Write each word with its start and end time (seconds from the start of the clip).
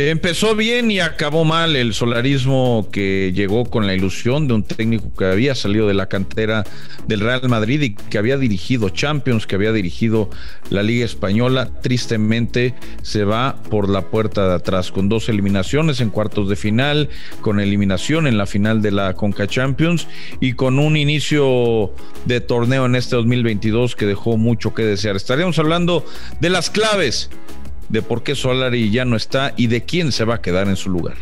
Empezó 0.00 0.54
bien 0.54 0.92
y 0.92 1.00
acabó 1.00 1.44
mal 1.44 1.74
el 1.74 1.92
solarismo 1.92 2.88
que 2.92 3.32
llegó 3.34 3.64
con 3.64 3.88
la 3.88 3.94
ilusión 3.94 4.46
de 4.46 4.54
un 4.54 4.62
técnico 4.62 5.12
que 5.12 5.24
había 5.24 5.56
salido 5.56 5.88
de 5.88 5.94
la 5.94 6.06
cantera 6.06 6.62
del 7.08 7.18
Real 7.18 7.48
Madrid 7.48 7.82
y 7.82 7.94
que 7.96 8.16
había 8.16 8.38
dirigido 8.38 8.90
Champions, 8.90 9.48
que 9.48 9.56
había 9.56 9.72
dirigido 9.72 10.30
la 10.70 10.84
Liga 10.84 11.04
Española. 11.04 11.72
Tristemente 11.82 12.76
se 13.02 13.24
va 13.24 13.60
por 13.70 13.88
la 13.88 14.02
puerta 14.02 14.46
de 14.46 14.54
atrás 14.54 14.92
con 14.92 15.08
dos 15.08 15.28
eliminaciones 15.28 16.00
en 16.00 16.10
cuartos 16.10 16.48
de 16.48 16.54
final, 16.54 17.08
con 17.40 17.58
eliminación 17.58 18.28
en 18.28 18.38
la 18.38 18.46
final 18.46 18.80
de 18.80 18.92
la 18.92 19.14
Conca 19.14 19.48
Champions 19.48 20.06
y 20.38 20.52
con 20.52 20.78
un 20.78 20.96
inicio 20.96 21.92
de 22.24 22.40
torneo 22.40 22.86
en 22.86 22.94
este 22.94 23.16
2022 23.16 23.96
que 23.96 24.06
dejó 24.06 24.36
mucho 24.36 24.74
que 24.74 24.84
desear. 24.84 25.16
Estaríamos 25.16 25.58
hablando 25.58 26.06
de 26.40 26.50
las 26.50 26.70
claves 26.70 27.30
de 27.88 28.02
por 28.02 28.22
qué 28.22 28.34
Solari 28.34 28.90
ya 28.90 29.04
no 29.04 29.16
está 29.16 29.54
y 29.56 29.66
de 29.68 29.84
quién 29.84 30.12
se 30.12 30.24
va 30.24 30.36
a 30.36 30.42
quedar 30.42 30.68
en 30.68 30.76
su 30.76 30.90
lugar. 30.90 31.16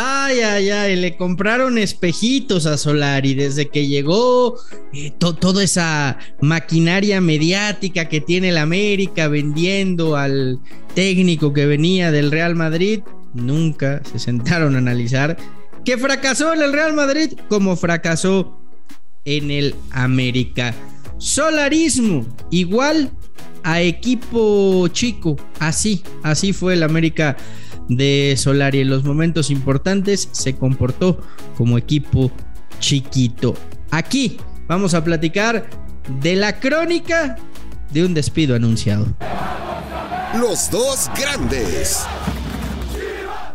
Ay, 0.00 0.40
ay, 0.40 0.70
ay, 0.70 0.96
le 0.96 1.16
compraron 1.16 1.78
espejitos 1.78 2.66
a 2.66 2.76
Solari 2.76 3.32
desde 3.32 3.70
que 3.70 3.86
llegó 3.86 4.58
eh, 4.92 5.10
toda 5.18 5.64
esa 5.64 6.18
maquinaria 6.42 7.22
mediática 7.22 8.10
que 8.10 8.20
tiene 8.20 8.50
el 8.50 8.58
América 8.58 9.28
vendiendo 9.28 10.16
al 10.16 10.60
técnico 10.94 11.54
que 11.54 11.64
venía 11.64 12.10
del 12.12 12.30
Real 12.30 12.54
Madrid 12.54 13.00
nunca 13.38 14.02
se 14.04 14.18
sentaron 14.18 14.74
a 14.74 14.78
analizar 14.78 15.36
que 15.84 15.96
fracasó 15.96 16.52
en 16.52 16.62
el 16.62 16.72
Real 16.72 16.92
Madrid 16.92 17.32
como 17.48 17.76
fracasó 17.76 18.60
en 19.24 19.50
el 19.50 19.74
América. 19.90 20.74
Solarismo, 21.18 22.26
igual 22.50 23.10
a 23.62 23.80
equipo 23.80 24.88
chico, 24.88 25.36
así, 25.58 26.02
así 26.22 26.52
fue 26.52 26.74
el 26.74 26.82
América 26.82 27.36
de 27.88 28.34
Solari. 28.36 28.80
En 28.80 28.90
los 28.90 29.04
momentos 29.04 29.50
importantes 29.50 30.28
se 30.32 30.54
comportó 30.56 31.20
como 31.56 31.78
equipo 31.78 32.30
chiquito. 32.80 33.54
Aquí 33.90 34.38
vamos 34.66 34.94
a 34.94 35.02
platicar 35.02 35.68
de 36.20 36.36
la 36.36 36.60
crónica 36.60 37.36
de 37.90 38.04
un 38.04 38.14
despido 38.14 38.54
anunciado. 38.54 39.06
Los 40.38 40.70
dos 40.70 41.10
grandes. 41.16 42.06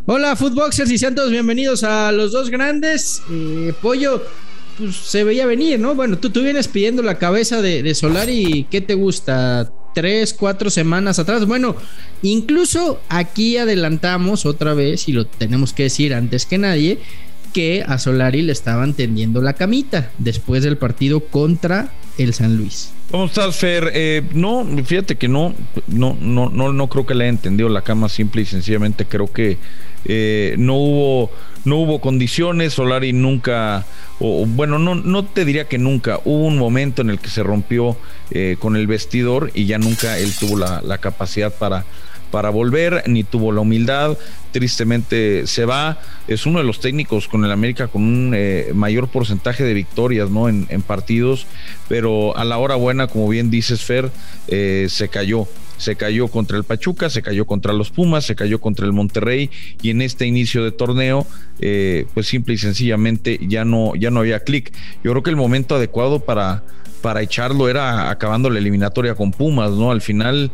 Hola, 0.05 0.35
Footboxers 0.35 0.91
y 0.91 0.97
Santos, 0.97 1.31
bienvenidos 1.31 1.85
a 1.85 2.11
los 2.11 2.33
dos 2.33 2.49
grandes. 2.49 3.21
Eh, 3.31 3.71
Pollo, 3.81 4.21
pues 4.77 4.97
se 4.97 5.23
veía 5.23 5.45
venir, 5.45 5.79
¿no? 5.79 5.95
Bueno, 5.95 6.17
tú, 6.17 6.29
tú 6.29 6.41
vienes 6.43 6.67
pidiendo 6.67 7.01
la 7.01 7.17
cabeza 7.17 7.61
de, 7.61 7.81
de 7.81 7.95
Solari, 7.95 8.67
¿qué 8.69 8.81
te 8.81 8.95
gusta? 8.95 9.71
Tres, 9.95 10.33
cuatro 10.33 10.69
semanas 10.69 11.19
atrás. 11.19 11.45
Bueno, 11.45 11.77
incluso 12.21 12.99
aquí 13.07 13.55
adelantamos 13.55 14.45
otra 14.45 14.73
vez, 14.73 15.07
y 15.07 15.13
lo 15.13 15.25
tenemos 15.25 15.71
que 15.71 15.83
decir 15.83 16.13
antes 16.13 16.45
que 16.45 16.57
nadie, 16.57 16.99
que 17.53 17.85
a 17.87 17.97
Solari 17.97 18.41
le 18.41 18.51
estaban 18.51 18.95
tendiendo 18.95 19.41
la 19.41 19.53
camita 19.53 20.11
después 20.17 20.63
del 20.63 20.77
partido 20.77 21.21
contra 21.21 21.93
el 22.17 22.33
San 22.33 22.57
Luis. 22.57 22.91
¿Cómo 23.11 23.25
estás, 23.25 23.55
Fer? 23.55 23.91
Eh, 23.93 24.23
no, 24.33 24.65
fíjate 24.85 25.17
que 25.17 25.27
no, 25.27 25.53
no, 25.87 26.17
no, 26.19 26.49
no, 26.49 26.73
no 26.73 26.87
creo 26.87 27.05
que 27.05 27.13
le 27.13 27.25
haya 27.25 27.29
entendido 27.29 27.69
la 27.69 27.81
cama 27.81 28.09
simple 28.09 28.41
y 28.41 28.45
sencillamente 28.45 29.05
creo 29.05 29.31
que 29.31 29.57
eh, 30.05 30.55
no 30.57 30.75
hubo, 30.75 31.31
no 31.65 31.77
hubo 31.77 32.01
condiciones. 32.01 32.73
Solari 32.73 33.13
nunca, 33.13 33.85
o 34.19 34.45
bueno, 34.45 34.79
no, 34.79 34.95
no 34.95 35.25
te 35.25 35.45
diría 35.45 35.67
que 35.67 35.77
nunca. 35.77 36.21
Hubo 36.25 36.45
un 36.45 36.57
momento 36.57 37.01
en 37.01 37.09
el 37.09 37.19
que 37.19 37.29
se 37.29 37.43
rompió 37.43 37.97
eh, 38.31 38.57
con 38.59 38.75
el 38.75 38.87
vestidor 38.87 39.51
y 39.53 39.65
ya 39.65 39.77
nunca 39.77 40.17
él 40.17 40.31
tuvo 40.39 40.57
la, 40.57 40.81
la 40.81 40.97
capacidad 40.97 41.53
para 41.53 41.85
para 42.33 42.49
volver, 42.49 43.03
ni 43.05 43.23
tuvo 43.23 43.51
la 43.51 43.61
humildad, 43.61 44.17
tristemente 44.51 45.45
se 45.45 45.65
va, 45.65 46.01
es 46.27 46.47
uno 46.47 46.57
de 46.57 46.65
los 46.65 46.79
técnicos 46.79 47.27
con 47.27 47.45
el 47.45 47.51
América 47.51 47.89
con 47.89 48.01
un 48.01 48.33
eh, 48.35 48.71
mayor 48.73 49.07
porcentaje 49.07 49.63
de 49.63 49.75
victorias 49.75 50.31
¿no? 50.31 50.49
En, 50.49 50.65
partidos, 50.81 51.45
pero 51.87 52.35
a 52.35 52.43
la 52.43 52.57
hora 52.57 52.73
buena, 52.73 53.05
como 53.05 53.29
bien 53.29 53.51
dices 53.51 53.83
Fer, 53.83 54.09
eh, 54.47 54.87
se 54.89 55.09
cayó. 55.09 55.47
Se 55.77 55.95
cayó 55.95 56.27
contra 56.27 56.57
el 56.57 56.63
Pachuca, 56.63 57.09
se 57.11 57.21
cayó 57.21 57.45
contra 57.45 57.71
los 57.71 57.91
Pumas, 57.91 58.25
se 58.25 58.35
cayó 58.35 58.59
contra 58.59 58.87
el 58.87 58.93
Monterrey 58.93 59.51
y 59.83 59.91
en 59.91 60.01
este 60.01 60.25
inicio 60.25 60.63
de 60.63 60.71
torneo, 60.71 61.27
eh, 61.59 62.07
pues 62.15 62.25
simple 62.25 62.55
y 62.55 62.57
sencillamente 62.57 63.39
ya 63.41 63.63
no, 63.63 63.93
ya 63.95 64.09
no 64.09 64.21
había 64.21 64.39
clic. 64.39 64.73
Yo 65.03 65.11
creo 65.11 65.21
que 65.21 65.29
el 65.29 65.35
momento 65.35 65.75
adecuado 65.75 66.19
para, 66.19 66.63
para 67.01 67.21
echarlo 67.21 67.69
era 67.69 68.09
acabando 68.09 68.49
la 68.49 68.57
eliminatoria 68.57 69.13
con 69.13 69.31
Pumas, 69.31 69.71
¿no? 69.71 69.91
Al 69.91 70.01
final 70.01 70.51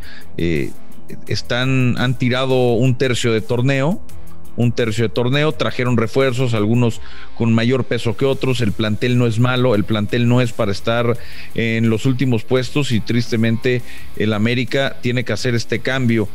están, 1.26 1.96
han 1.98 2.18
tirado 2.18 2.72
un 2.74 2.96
tercio 2.96 3.32
de 3.32 3.40
torneo, 3.40 4.00
un 4.56 4.72
tercio 4.72 5.04
de 5.04 5.08
torneo, 5.08 5.52
trajeron 5.52 5.96
refuerzos, 5.96 6.54
algunos 6.54 7.00
con 7.36 7.54
mayor 7.54 7.84
peso 7.84 8.16
que 8.16 8.24
otros, 8.24 8.60
el 8.60 8.72
plantel 8.72 9.16
no 9.16 9.26
es 9.26 9.38
malo, 9.38 9.74
el 9.74 9.84
plantel 9.84 10.28
no 10.28 10.40
es 10.40 10.52
para 10.52 10.72
estar 10.72 11.16
en 11.54 11.88
los 11.88 12.04
últimos 12.04 12.44
puestos 12.44 12.92
y 12.92 13.00
tristemente 13.00 13.82
el 14.16 14.32
América 14.32 14.96
tiene 15.00 15.24
que 15.24 15.32
hacer 15.32 15.54
este 15.54 15.80
cambio. 15.80 16.28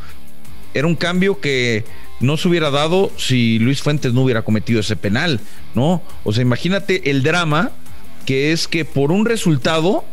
Era 0.74 0.88
un 0.88 0.96
cambio 0.96 1.40
que 1.40 1.85
no 2.19 2.38
se 2.38 2.47
hubiera 2.47 2.72
dado 2.72 3.12
si 3.18 3.59
Luis 3.59 3.81
Fuentes 3.81 4.14
no 4.14 4.24
hubiera 4.24 4.41
cometido 4.41 4.80
ese 4.80 4.96
penal, 4.96 5.40
¿no? 5.74 6.02
O 6.24 6.34
sea, 6.34 6.41
imagínate 6.41 7.12
el 7.12 7.24
drama 7.24 7.72
que 8.25 8.52
es 8.52 8.68
que 8.68 8.85
por 8.85 9.12
un 9.12 9.25
resultado 9.25 10.03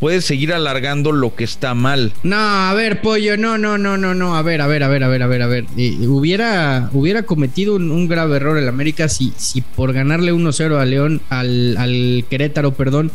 puedes 0.00 0.24
seguir 0.24 0.52
alargando 0.52 1.12
lo 1.12 1.36
que 1.36 1.44
está 1.44 1.74
mal. 1.74 2.12
No, 2.22 2.36
a 2.36 2.74
ver, 2.74 3.02
pollo, 3.02 3.36
no, 3.36 3.58
no, 3.58 3.78
no, 3.78 3.96
no, 3.96 4.14
no, 4.14 4.36
a 4.36 4.42
ver, 4.42 4.62
a 4.62 4.66
ver, 4.66 4.82
a 4.82 4.88
ver, 4.88 5.04
a 5.04 5.08
ver, 5.08 5.22
a 5.22 5.26
ver, 5.28 5.42
a 5.42 5.46
ver. 5.46 5.66
Eh, 5.76 5.98
hubiera, 6.08 6.90
hubiera 6.92 7.24
cometido 7.24 7.76
un, 7.76 8.08
grave 8.08 8.36
error 8.36 8.58
el 8.58 8.68
América 8.68 9.08
si, 9.08 9.32
si 9.36 9.60
por 9.60 9.92
ganarle 9.92 10.32
1-0 10.32 10.76
a 10.76 10.84
León, 10.86 11.20
al, 11.28 11.76
al 11.76 12.24
Querétaro, 12.28 12.72
perdón, 12.72 13.12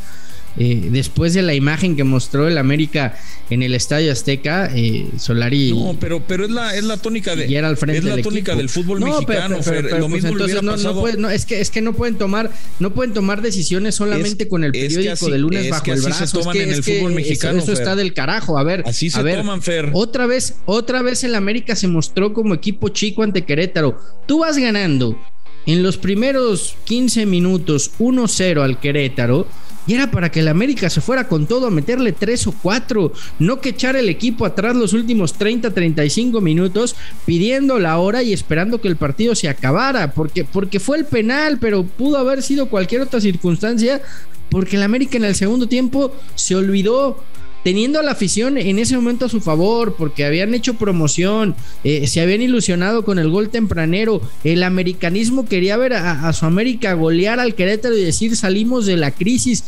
eh, 0.57 0.87
después 0.91 1.33
de 1.33 1.41
la 1.41 1.53
imagen 1.53 1.95
que 1.95 2.03
mostró 2.03 2.47
el 2.47 2.57
América 2.57 3.17
en 3.49 3.61
el 3.61 3.75
Estadio 3.75 4.11
Azteca, 4.11 4.69
eh, 4.73 5.07
Solari. 5.17 5.71
No, 5.71 5.97
pero, 5.99 6.23
pero 6.25 6.45
es 6.45 6.51
la, 6.51 6.75
es 6.75 6.83
la 6.83 6.97
tónica 6.97 7.35
de, 7.35 7.59
al 7.59 7.77
frente 7.77 7.99
es 7.99 8.15
la 8.15 8.21
tónica 8.21 8.55
del 8.55 8.69
fútbol 8.69 9.01
mexicano. 9.01 9.57
lo 9.57 10.09
pues 10.09 10.23
entonces 10.23 10.63
no, 10.63 10.77
no, 11.17 11.29
es 11.29 11.45
que 11.45 11.59
es 11.59 11.69
que 11.69 11.81
no 11.81 11.93
pueden 11.93 12.15
tomar, 12.15 12.51
no 12.79 12.93
pueden 12.93 13.13
tomar 13.13 13.41
decisiones 13.41 13.95
solamente 13.95 14.47
con 14.47 14.63
el 14.63 14.71
periódico 14.71 15.29
de 15.29 15.37
lunes 15.37 15.69
bajo 15.69 15.91
el 15.91 16.01
brazo. 16.01 16.25
Se 16.25 16.33
toman 16.33 16.57
en 16.57 16.71
el 16.71 16.83
fútbol 16.83 17.13
mexicano. 17.13 17.59
Eso, 17.59 17.73
está 17.73 17.95
del 17.95 18.13
carajo. 18.13 18.57
A 18.57 18.63
ver, 18.63 18.83
así 18.85 19.09
se 19.09 19.21
toman, 19.21 19.61
Fer. 19.61 19.89
Otra 19.93 20.25
vez, 20.25 20.55
otra 20.65 21.01
vez 21.01 21.23
el 21.23 21.35
América 21.35 21.75
se 21.75 21.87
mostró 21.87 22.33
como 22.33 22.53
equipo 22.53 22.89
chico 22.89 23.23
ante 23.23 23.43
Querétaro. 23.43 23.99
Tú 24.25 24.39
vas 24.39 24.57
ganando 24.57 25.19
en 25.65 25.83
los 25.83 25.97
primeros 25.97 26.75
15 26.85 27.25
minutos 27.25 27.91
1-0 27.99 28.61
al 28.61 28.79
Querétaro 28.79 29.47
y 29.87 29.93
era 29.93 30.11
para 30.11 30.31
que 30.31 30.39
el 30.39 30.47
América 30.47 30.89
se 30.89 31.01
fuera 31.01 31.27
con 31.27 31.47
todo 31.47 31.67
a 31.67 31.71
meterle 31.71 32.11
tres 32.11 32.47
o 32.47 32.51
cuatro, 32.51 33.13
no 33.39 33.61
que 33.61 33.69
echar 33.69 33.95
el 33.95 34.09
equipo 34.09 34.45
atrás 34.45 34.75
los 34.75 34.93
últimos 34.93 35.33
30, 35.33 35.73
35 35.73 36.41
minutos 36.41 36.95
pidiendo 37.25 37.79
la 37.79 37.97
hora 37.99 38.23
y 38.23 38.33
esperando 38.33 38.81
que 38.81 38.87
el 38.87 38.95
partido 38.95 39.35
se 39.35 39.49
acabara, 39.49 40.13
porque, 40.13 40.43
porque 40.43 40.79
fue 40.79 40.97
el 40.97 41.05
penal, 41.05 41.57
pero 41.59 41.83
pudo 41.83 42.17
haber 42.17 42.41
sido 42.41 42.67
cualquier 42.69 43.01
otra 43.01 43.21
circunstancia, 43.21 44.01
porque 44.49 44.75
el 44.77 44.83
América 44.83 45.17
en 45.17 45.25
el 45.25 45.35
segundo 45.35 45.67
tiempo 45.67 46.15
se 46.35 46.55
olvidó 46.55 47.23
teniendo 47.65 47.99
a 47.99 48.03
la 48.03 48.11
afición 48.11 48.59
en 48.59 48.77
ese 48.77 48.95
momento 48.95 49.25
a 49.25 49.29
su 49.29 49.41
favor, 49.41 49.95
porque 49.97 50.23
habían 50.23 50.53
hecho 50.53 50.75
promoción, 50.75 51.55
eh, 51.83 52.05
se 52.05 52.21
habían 52.21 52.43
ilusionado 52.43 53.03
con 53.03 53.17
el 53.17 53.31
gol 53.31 53.49
tempranero, 53.49 54.21
el 54.43 54.61
americanismo 54.61 55.47
quería 55.47 55.75
ver 55.75 55.93
a, 55.93 56.31
su 56.33 56.45
América 56.45 56.93
golear 56.93 57.39
al 57.39 57.55
Querétaro 57.55 57.97
y 57.97 58.03
decir 58.03 58.35
salimos 58.35 58.85
de 58.85 58.97
la 58.97 59.09
crisis, 59.09 59.63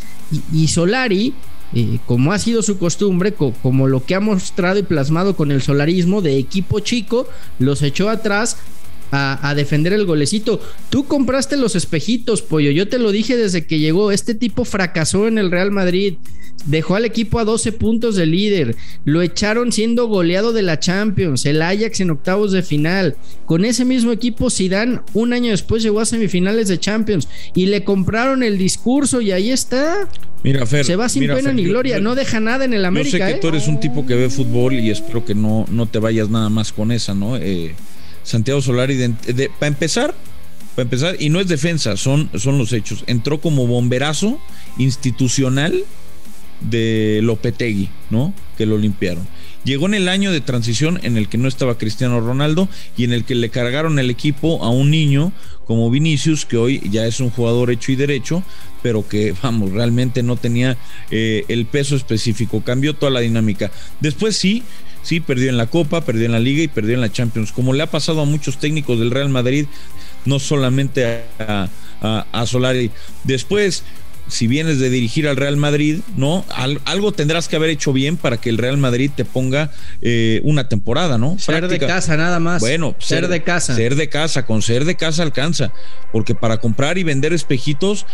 y, 0.54 0.68
Solari, 0.68 1.34
eh, 1.74 1.98
como 2.06 2.34
ha 2.34 2.38
sido 2.38 2.62
su 2.62 2.78
costumbre, 2.78 3.34
como 3.34 3.88
lo 3.88 4.06
que 4.06 4.14
ha 4.14 4.20
mostrado 4.20 4.78
y 4.78 4.84
plasmado 4.84 5.36
con 5.36 5.52
el 5.52 5.64
solarismo 5.64 6.22
de 6.22 6.38
equipo 6.38 6.82
chico, 6.82 7.28
los 7.58 7.82
echó 7.82 8.12
atrás 8.12 8.58
a, 9.12 9.54
defender 9.56 9.94
el 9.94 10.06
golecito. 10.06 10.60
Tú 10.90 11.06
compraste 11.06 11.58
los 11.58 11.76
espejitos, 11.76 12.42
pollo. 12.42 12.72
Yo 12.72 12.88
te 12.88 13.00
lo 13.00 13.12
dije 13.12 13.38
desde 13.38 13.66
que 13.66 13.80
llegó. 13.80 14.12
Este 14.12 14.36
tipo 14.36 14.66
fracasó 14.66 15.28
en 15.28 15.38
el 15.38 15.52
Real 15.52 15.72
Madrid. 15.72 16.16
Dejó 16.66 16.96
al 16.96 17.06
equipo 17.06 17.40
a 17.40 17.46
12 17.46 17.72
puntos 17.74 18.16
de 18.16 18.26
líder. 18.26 18.76
Lo 19.06 19.22
echaron 19.22 19.72
siendo 19.72 20.08
goleado 20.08 20.54
de 20.54 20.64
la 20.64 20.80
Champions. 20.80 21.46
El 21.46 21.62
Ajax 21.62 22.02
en 22.02 22.12
octavos 22.12 22.52
de 22.52 22.64
final. 22.64 23.16
Con 23.46 23.64
ese 23.64 23.86
mismo 23.86 24.12
equipo, 24.12 24.50
Zidane 24.50 25.00
un 25.14 25.34
año 25.34 25.52
después 25.52 25.84
llegó 25.84 26.02
a 26.02 26.06
semifinales 26.06 26.68
de 26.68 26.80
Champions. 26.80 27.30
Y 27.54 27.68
le 27.68 27.84
compraron 27.84 28.44
el 28.44 28.58
discurso 28.58 29.22
y 29.22 29.32
ahí 29.32 29.52
está. 29.52 30.10
Mira, 30.44 30.66
Fer, 30.66 30.86
Se 30.86 30.96
va 30.96 31.10
sin 31.10 31.28
pena 31.28 31.54
ni 31.54 31.64
gloria. 31.64 32.00
no 32.00 32.16
deja 32.16 32.40
nada 32.40 32.66
en 32.66 32.74
el 32.74 32.86
América. 32.86 33.18
Yo 33.18 33.26
sé 33.26 33.32
que 33.32 33.38
¿eh? 33.38 33.42
tú 33.42 33.48
eres 33.48 33.68
un 33.68 33.80
tipo 33.80 34.06
que 34.06 34.16
ve 34.16 34.30
fútbol 34.30 34.74
y 34.74 34.90
espero 34.90 35.24
que 35.24 35.36
no, 35.36 35.66
no 35.70 35.86
te 35.86 36.00
vayas 36.00 36.30
nada 36.30 36.50
más 36.50 36.74
con 36.74 36.92
esa, 36.92 37.14
¿no? 37.14 37.38
Eh 37.38 37.76
Santiago 38.28 38.62
Solari, 38.62 39.16
para 39.58 39.68
empezar, 39.68 40.14
para 40.76 40.84
empezar, 40.84 41.16
y 41.18 41.30
no 41.30 41.40
es 41.40 41.48
defensa, 41.48 41.96
son, 41.96 42.30
son 42.36 42.58
los 42.58 42.74
hechos. 42.74 43.06
Entró 43.08 43.40
como 43.40 43.68
bomberazo 43.68 44.38
institucional 44.78 45.86
de 46.60 47.22
Lopetegui, 47.24 47.90
¿no? 48.10 48.34
Que 48.58 48.66
lo 48.66 48.78
limpiaron. 48.78 49.26
Llegó 49.64 49.86
en 49.86 49.94
el 49.94 50.10
año 50.10 50.32
de 50.34 50.42
transición 50.42 51.00
en 51.04 51.16
el 51.16 51.30
que 51.30 51.38
no 51.38 51.48
estaba 51.48 51.78
Cristiano 51.78 52.20
Ronaldo 52.20 52.68
y 52.98 53.06
en 53.06 53.14
el 53.14 53.24
que 53.24 53.36
le 53.36 53.50
cargaron 53.50 53.98
el 53.98 54.10
equipo 54.10 54.64
a 54.64 54.70
un 54.70 54.92
niño 54.92 55.32
como 55.66 55.90
Vinicius, 55.90 56.46
que 56.46 56.58
hoy 56.58 56.82
ya 56.90 57.06
es 57.06 57.20
un 57.20 57.30
jugador 57.30 57.72
hecho 57.72 57.92
y 57.92 57.96
derecho, 57.96 58.44
pero 58.82 59.08
que, 59.08 59.34
vamos, 59.42 59.72
realmente 59.72 60.22
no 60.22 60.36
tenía 60.36 60.78
eh, 61.12 61.46
el 61.48 61.66
peso 61.66 61.96
específico. 61.96 62.62
Cambió 62.62 62.94
toda 62.94 63.12
la 63.12 63.20
dinámica. 63.22 63.72
Después 64.02 64.36
sí, 64.36 64.64
sí, 65.08 65.22
perdió 65.22 65.50
en 65.50 65.56
la 65.56 65.68
Copa, 65.68 66.02
perdió 66.02 66.26
en 66.26 66.34
la 66.34 66.40
Liga 66.40 66.62
y 66.62 66.68
perdió 66.68 66.96
en 66.96 67.00
la 67.00 67.10
Champions, 67.10 67.54
como 67.54 67.74
le 67.74 67.82
ha 67.82 67.90
pasado 67.90 68.22
a 68.22 68.26
muchos 68.26 68.58
técnicos 68.58 69.00
del 69.00 69.10
Real 69.10 69.30
Madrid, 69.30 69.66
no 70.26 70.38
solamente 70.38 71.24
a, 71.40 71.70
a, 72.02 72.46
Solari. 72.46 72.92
Después 73.24 73.86
si 74.28 74.48
vienes 74.48 74.80
de 74.80 74.90
dirigir 74.90 75.28
al 75.28 75.36
Real 75.36 75.58
Madrid, 75.58 76.00
¿no? 76.16 76.46
algo 76.86 77.12
tendrás 77.12 77.48
que 77.48 77.56
haber 77.56 77.70
hecho 77.70 77.94
bien 77.94 78.18
para 78.18 78.38
que 78.38 78.50
el 78.50 78.58
Real 78.58 78.78
Madrid 78.78 79.12
te 79.16 79.26
ponga 79.26 79.72
eh, 80.02 80.42
una 80.44 80.70
temporada, 80.70 81.18
¿no? 81.18 81.38
Ser 81.40 81.68
de 81.68 81.80
casa, 81.80 82.18
nada 82.18 82.40
más. 82.40 82.60
Bueno, 82.60 82.96
ser, 83.00 83.28
de 83.28 83.44
casa. 83.44 83.76
Ser 83.76 83.96
de 83.96 84.10
casa, 84.10 84.46
con 84.46 84.62
ser 84.62 84.86
de 84.86 84.96
casa 84.96 85.24
alcanza. 85.24 85.72
Porque 86.12 86.36
para 86.36 86.58
comprar 86.58 86.98
y 86.98 87.04
vender 87.04 87.34
espejitos, 87.34 88.06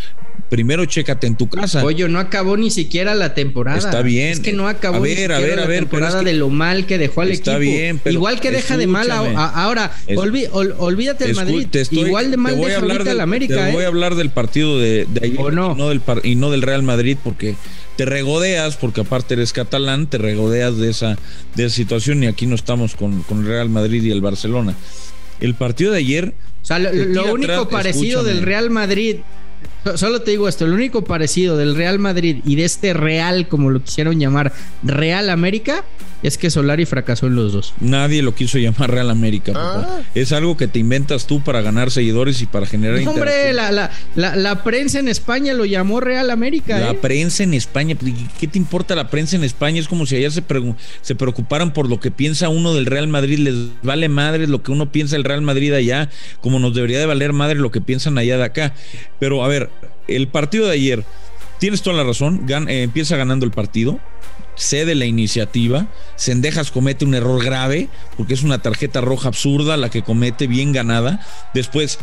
primero 0.50 0.86
chécate 0.86 1.28
en 1.28 1.36
tu 1.36 1.50
casa. 1.50 1.84
Oye, 1.84 2.08
no 2.08 2.20
acabó 2.20 2.58
ni 2.58 2.70
siquiera 2.70 3.16
la 3.16 3.34
temporada. 3.34 3.78
Está 3.78 4.02
bien. 4.02 4.30
Es 4.30 4.40
que 4.40 4.54
no 4.54 4.68
acabó 4.68 4.98
a 4.98 5.00
ver, 5.00 5.32
a 5.32 5.40
ver, 5.40 5.60
a 5.60 5.66
ver, 5.66 5.84
la 5.84 5.90
temporada 5.90 6.22
de 6.22 6.34
lo 6.34 6.50
mal 6.50 6.86
que 6.86 6.98
dejó 6.98 7.22
al 7.22 7.32
está 7.32 7.58
equipo. 7.58 7.72
Bien, 7.72 8.00
pero 8.04 8.14
Igual 8.14 8.40
que 8.40 8.52
deja 8.52 8.78
de 8.78 8.88
mal 8.88 9.10
ahora. 9.12 9.92
olvídate 10.80 11.26
el 11.26 11.36
Madrid. 11.36 11.68
Igual 11.92 12.32
de 12.32 12.38
mal 12.38 12.56
deja 12.56 12.80
ahorita 12.80 13.12
el 13.12 13.22
América. 13.22 13.66
Te 13.66 13.72
voy 13.72 13.82
a 13.82 13.86
¿eh? 13.86 13.88
hablar 13.88 14.16
del 14.16 14.30
partido 14.30 14.80
de, 14.80 15.08
ayer. 15.22 15.40
¿O 15.40 15.52
no? 15.52 15.76
no 15.76 15.90
del, 15.90 16.02
y 16.24 16.36
no 16.36 16.52
del 16.52 16.62
Real 16.62 16.84
Madrid 16.84 17.18
porque 17.24 17.56
te 17.96 18.06
regodeas, 18.06 18.78
porque 18.78 19.02
aparte 19.02 19.36
eres 19.36 19.54
catalán, 19.54 20.08
te 20.08 20.18
regodeas 20.18 20.78
de 20.78 20.90
esa, 20.90 21.18
de 21.56 21.66
esa 21.66 21.76
situación 21.76 22.24
y 22.24 22.28
aquí 22.28 22.48
no 22.48 22.56
estamos 22.56 22.96
con, 22.96 23.24
con 23.24 23.40
el 23.40 23.46
Real 23.46 23.70
Madrid 23.70 24.04
y 24.04 24.12
el 24.12 24.22
Barcelona. 24.22 24.76
El 25.40 25.56
partido 25.56 25.92
de 25.92 26.00
ayer... 26.00 26.34
O 26.62 26.66
sea, 26.66 26.80
lo, 26.80 27.34
único 27.34 27.68
parecido 27.68 28.24
del 28.24 28.42
Real 28.42 28.70
Madrid 28.70 29.18
Solo 29.96 30.22
te 30.22 30.32
digo 30.32 30.48
esto, 30.48 30.66
el 30.66 30.72
único 30.72 31.04
parecido 31.04 31.58
del 31.58 31.76
Real 31.76 32.00
Madrid 32.00 32.38
y 32.46 32.56
de 32.56 32.64
este 32.64 32.94
Real, 32.94 33.48
como 33.48 33.70
lo 33.70 33.84
quisieron 33.84 34.20
llamar, 34.20 34.54
Real 34.82 35.30
América, 35.30 35.84
es 36.24 36.38
que 36.38 36.50
Solari 36.50 36.86
fracasó 36.86 37.28
en 37.28 37.36
los 37.36 37.54
dos. 37.54 37.74
Nadie 37.80 38.24
lo 38.24 38.34
quiso 38.34 38.58
llamar 38.58 38.90
Real 38.90 39.10
América, 39.10 39.54
ah. 39.56 40.02
Es 40.16 40.32
algo 40.32 40.58
que 40.58 40.68
te 40.68 40.80
inventas 40.80 41.28
tú 41.28 41.44
para 41.44 41.62
ganar 41.62 41.92
seguidores 41.92 42.42
y 42.42 42.46
para 42.46 42.66
generar 42.66 43.02
no, 43.02 43.12
Hombre, 43.12 43.54
la, 43.54 43.92
la, 44.16 44.64
prensa 44.64 45.00
en 45.00 45.08
España 45.08 45.54
lo 45.54 45.66
llamó 45.66 46.00
Real 46.00 46.32
América. 46.32 46.80
La 46.80 46.92
¿eh? 46.92 47.00
prensa 47.02 47.44
en 47.44 47.54
España, 47.54 47.96
pues, 48.00 48.14
¿qué 48.40 48.48
te 48.48 48.58
importa 48.58 48.96
la 48.96 49.10
prensa 49.10 49.36
en 49.36 49.44
España? 49.44 49.80
Es 49.80 49.88
como 49.88 50.06
si 50.06 50.16
allá 50.16 50.32
se, 50.32 50.44
se 51.02 51.16
preocuparan 51.16 51.74
por 51.74 51.90
lo 51.90 52.00
que 52.00 52.12
piensa 52.12 52.50
uno 52.50 52.74
del 52.74 52.86
Real 52.86 53.08
Madrid. 53.08 53.40
Les 53.40 53.56
vale 53.82 54.08
madre 54.10 54.48
lo 54.48 54.64
que 54.64 54.72
uno 54.72 54.92
piensa 54.92 55.16
del 55.16 55.26
Real 55.26 55.42
Madrid 55.42 55.74
allá, 55.74 56.10
como 56.42 56.60
nos 56.60 56.74
debería 56.74 57.00
de 57.00 57.06
valer 57.06 57.34
madre 57.34 57.56
lo 57.56 57.72
que 57.72 57.82
piensan 57.82 58.18
allá 58.18 58.38
de 58.38 58.44
acá. 58.44 58.74
Pero 59.20 59.44
a 59.44 59.48
ver, 59.48 59.70
el 60.08 60.28
partido 60.28 60.68
de 60.68 60.74
ayer, 60.74 61.04
tienes 61.64 61.82
toda 61.82 61.96
la 61.96 62.04
razón, 62.04 62.46
eh, 62.50 62.84
empieza 62.84 63.16
ganando 63.16 63.46
el 63.46 63.52
partido, 63.52 63.98
cede 64.58 64.96
la 64.96 65.06
iniciativa, 65.06 65.88
Sendejas 66.18 66.72
comete 66.72 67.06
un 67.06 67.16
error 67.16 67.42
grave, 67.42 67.88
porque 68.18 68.34
es 68.34 68.44
una 68.44 68.62
tarjeta 68.62 69.00
roja 69.00 69.30
absurda 69.30 69.78
la 69.78 69.90
que 69.90 70.02
comete, 70.02 70.48
bien 70.48 70.74
ganada, 70.74 71.26
después 71.54 72.00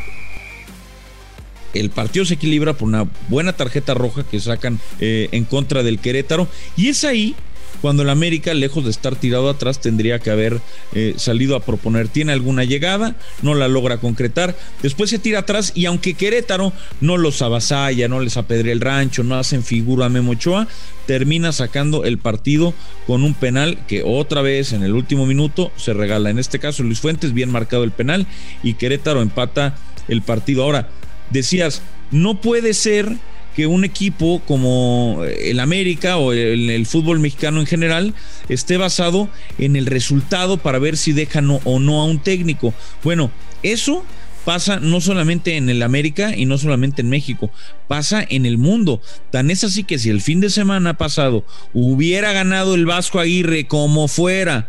el 1.74 1.90
partido 1.90 2.24
se 2.24 2.32
equilibra 2.32 2.72
por 2.72 2.88
una 2.88 3.06
buena 3.28 3.52
tarjeta 3.52 3.92
roja 3.92 4.22
que 4.24 4.40
sacan 4.40 4.80
eh, 4.98 5.28
en 5.32 5.44
contra 5.44 5.82
del 5.82 5.98
Querétaro, 5.98 6.48
y 6.74 6.88
es 6.88 7.04
ahí 7.04 7.36
cuando 7.80 8.02
el 8.02 8.10
América, 8.10 8.54
lejos 8.54 8.84
de 8.84 8.90
estar 8.90 9.16
tirado 9.16 9.48
atrás, 9.48 9.80
tendría 9.80 10.18
que 10.18 10.30
haber 10.30 10.60
eh, 10.92 11.14
salido 11.16 11.56
a 11.56 11.60
proponer. 11.60 12.08
Tiene 12.08 12.32
alguna 12.32 12.64
llegada, 12.64 13.16
no 13.42 13.54
la 13.54 13.68
logra 13.68 13.98
concretar, 13.98 14.56
después 14.82 15.10
se 15.10 15.18
tira 15.18 15.40
atrás 15.40 15.72
y 15.74 15.86
aunque 15.86 16.14
Querétaro 16.14 16.72
no 17.00 17.16
los 17.16 17.42
avasalla, 17.42 18.08
no 18.08 18.20
les 18.20 18.36
apedrea 18.36 18.72
el 18.72 18.80
rancho, 18.80 19.22
no 19.22 19.36
hacen 19.36 19.62
figura 19.62 20.06
a 20.06 20.08
Memochoa, 20.08 20.68
termina 21.06 21.52
sacando 21.52 22.04
el 22.04 22.18
partido 22.18 22.74
con 23.06 23.24
un 23.24 23.34
penal 23.34 23.78
que 23.86 24.02
otra 24.04 24.42
vez 24.42 24.72
en 24.72 24.82
el 24.82 24.94
último 24.94 25.26
minuto 25.26 25.72
se 25.76 25.92
regala. 25.92 26.30
En 26.30 26.38
este 26.38 26.58
caso 26.58 26.82
Luis 26.82 27.00
Fuentes, 27.00 27.32
bien 27.32 27.50
marcado 27.50 27.84
el 27.84 27.90
penal 27.90 28.26
y 28.62 28.74
Querétaro 28.74 29.22
empata 29.22 29.76
el 30.08 30.22
partido. 30.22 30.62
Ahora, 30.62 30.88
decías, 31.30 31.82
no 32.10 32.40
puede 32.40 32.74
ser 32.74 33.16
que 33.54 33.66
un 33.66 33.84
equipo 33.84 34.40
como 34.46 35.22
el 35.24 35.60
América 35.60 36.16
o 36.16 36.32
el, 36.32 36.86
fútbol 36.86 37.20
mexicano 37.20 37.60
en 37.60 37.66
general 37.66 38.14
esté 38.48 38.76
basado 38.76 39.28
en 39.58 39.76
el 39.76 39.86
resultado 39.86 40.56
para 40.56 40.78
ver 40.78 40.96
si 40.96 41.12
dejan 41.12 41.50
o 41.50 41.78
no 41.78 42.00
a 42.00 42.04
un 42.04 42.20
técnico. 42.20 42.74
Bueno, 43.02 43.30
eso 43.62 44.04
pasa 44.44 44.80
no 44.80 45.00
solamente 45.00 45.56
en 45.56 45.68
el 45.68 45.82
América 45.82 46.36
y 46.36 46.46
no 46.46 46.58
solamente 46.58 47.02
en 47.02 47.08
México, 47.08 47.50
pasa 47.88 48.24
en 48.28 48.46
el 48.46 48.58
mundo. 48.58 49.00
Tan 49.30 49.50
es 49.50 49.64
así 49.64 49.84
que 49.84 49.98
si 49.98 50.10
el 50.10 50.20
fin 50.20 50.40
de 50.40 50.50
semana 50.50 50.94
pasado 50.94 51.44
hubiera 51.72 52.32
ganado 52.32 52.74
el 52.74 52.86
Vasco 52.86 53.20
Aguirre 53.20 53.66
como 53.66 54.08
fuera 54.08 54.68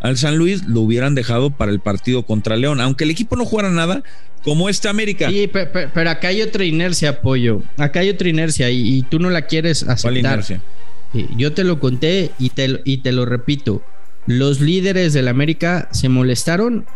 al 0.00 0.16
San 0.16 0.36
Luis, 0.36 0.64
lo 0.64 0.82
hubieran 0.82 1.14
dejado 1.14 1.50
para 1.50 1.72
el 1.72 1.80
partido 1.80 2.24
contra 2.24 2.56
León. 2.56 2.80
Aunque 2.80 3.04
el 3.04 3.10
equipo 3.10 3.36
no 3.36 3.44
jugara 3.44 3.70
nada, 3.70 4.02
como 4.42 4.68
este 4.68 4.88
América. 4.88 5.30
Sí, 5.30 5.48
pero, 5.48 6.10
acá 6.10 6.28
hay 6.28 6.42
otra 6.42 6.64
inercia, 6.64 7.10
apoyo. 7.10 7.62
Acá 7.76 8.00
hay 8.00 8.10
otra 8.10 8.28
inercia 8.28 8.70
y, 8.70 9.02
tú 9.08 9.18
no 9.18 9.30
la 9.30 9.42
quieres 9.42 9.82
aceptar. 9.82 10.02
¿Cuál 10.02 10.16
inercia? 10.18 10.62
Yo 11.36 11.52
te 11.52 11.64
lo 11.64 11.80
conté 11.80 12.32
y 12.38 12.50
te, 12.50 12.80
y 12.84 12.98
te 12.98 13.12
lo 13.12 13.24
repito. 13.24 13.82
Los 14.26 14.60
líderes 14.60 15.12
del 15.14 15.28
América 15.28 15.88
se 15.90 16.08
molestaron 16.08 16.86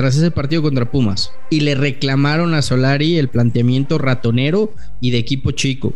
tras 0.00 0.16
ese 0.16 0.30
partido 0.30 0.62
contra 0.62 0.90
Pumas 0.90 1.30
y 1.50 1.60
le 1.60 1.74
reclamaron 1.74 2.54
a 2.54 2.62
Solari 2.62 3.18
el 3.18 3.28
planteamiento 3.28 3.98
ratonero 3.98 4.72
y 5.02 5.10
de 5.10 5.18
equipo 5.18 5.50
chico. 5.50 5.92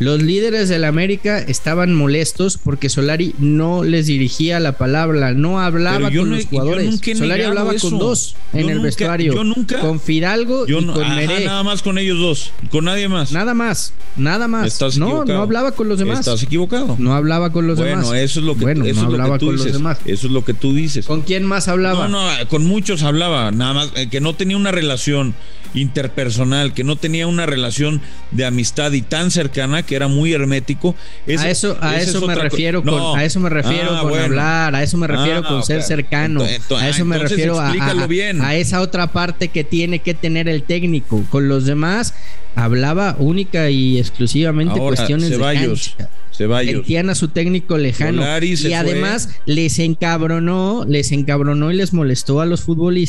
Los 0.00 0.22
líderes 0.22 0.68
del 0.68 0.84
América 0.84 1.38
estaban 1.40 1.92
molestos 1.92 2.56
porque 2.56 2.88
Solari 2.88 3.34
no 3.40 3.82
les 3.82 4.06
dirigía 4.06 4.60
la 4.60 4.78
palabra, 4.78 5.34
no 5.34 5.60
hablaba 5.60 6.08
con 6.08 6.30
los 6.30 6.46
jugadores. 6.46 7.00
Solari 7.16 7.42
hablaba 7.42 7.74
con 7.74 7.98
dos 7.98 8.36
en 8.52 8.70
el 8.70 8.78
vestuario. 8.78 9.34
Yo 9.34 9.42
nunca. 9.42 9.80
Con 9.80 9.98
Fidalgo 9.98 10.66
y 10.68 10.72
con 10.72 10.86
Nada 10.86 11.64
más 11.64 11.82
con 11.82 11.98
ellos 11.98 12.18
dos, 12.20 12.52
con 12.70 12.84
nadie 12.84 13.08
más. 13.08 13.32
Nada 13.32 13.54
más, 13.54 13.92
nada 14.16 14.46
más. 14.46 14.80
no, 14.98 15.24
no 15.24 15.42
hablaba 15.42 15.72
con 15.72 15.88
los 15.88 15.98
demás. 15.98 16.20
Estás 16.20 16.44
equivocado. 16.44 16.94
No 17.00 17.14
hablaba 17.14 17.50
con 17.50 17.66
los 17.66 17.76
demás. 17.76 18.06
Bueno, 18.06 18.14
eso 18.14 18.38
es 18.38 18.46
lo 18.46 18.54
que, 18.54 18.60
bueno, 18.62 18.84
eso 18.84 19.02
no 19.02 19.08
hablaba 19.08 19.38
con 19.38 19.56
Los 19.56 19.72
demás. 19.72 19.98
Eso 20.04 20.28
es 20.28 20.32
lo 20.32 20.44
que 20.44 20.54
tú 20.54 20.74
dices. 20.74 21.06
¿Con 21.06 21.22
quién 21.22 21.44
más 21.44 21.66
hablaba? 21.66 22.06
No, 22.06 22.38
no, 22.38 22.48
con 22.48 22.64
muchos 22.64 23.02
hablaba, 23.02 23.27
nada 23.52 23.74
más 23.74 23.92
eh, 23.96 24.08
que 24.08 24.20
no 24.20 24.34
tenía 24.34 24.56
una 24.56 24.70
relación 24.70 25.34
interpersonal, 25.74 26.72
que 26.72 26.84
no 26.84 26.96
tenía 26.96 27.26
una 27.26 27.46
relación 27.46 28.00
de 28.30 28.46
amistad 28.46 28.92
y 28.92 29.02
tan 29.02 29.30
cercana 29.30 29.82
que 29.82 29.96
era 29.96 30.08
muy 30.08 30.32
hermético. 30.32 30.94
a 31.26 31.50
eso, 31.50 31.76
a 31.80 31.98
eso 31.98 32.26
me 32.26 32.34
refiero 32.34 32.82
con, 32.82 33.18
a 33.18 33.24
eso 33.24 33.40
me 33.40 33.50
refiero 33.50 33.94
ah, 33.94 34.02
con 34.02 34.18
hablar, 34.18 34.74
a 34.74 34.82
eso 34.82 34.96
me 34.96 35.06
refiero 35.06 35.44
con 35.44 35.62
ser 35.62 35.82
cercano, 35.82 36.42
a 36.42 36.88
eso 36.88 37.04
me 37.04 37.18
refiero 37.18 37.60
a, 37.60 37.70
a, 37.70 38.54
esa 38.54 38.80
otra 38.80 39.08
parte 39.08 39.48
que 39.48 39.64
tiene 39.64 39.98
que 39.98 40.14
tener 40.14 40.48
el 40.48 40.62
técnico. 40.62 41.22
Con 41.30 41.48
los 41.48 41.66
demás 41.66 42.14
hablaba 42.54 43.16
única 43.18 43.70
y 43.70 43.98
exclusivamente 43.98 44.78
cuestiones 44.78 45.30
de 45.30 45.38
cancha. 45.38 46.10
Sentían 46.38 47.10
a 47.10 47.16
su 47.16 47.28
técnico 47.28 47.78
lejano. 47.78 48.22
y 48.40 48.72
además 48.72 49.30
les 49.44 49.80
encabronó, 49.80 50.84
les 50.86 51.10
encabronó 51.10 51.72
y 51.72 51.76
les 51.76 51.92
molestó 51.92 52.40
a 52.40 52.46
los 52.46 52.60
futbolistas 52.62 53.07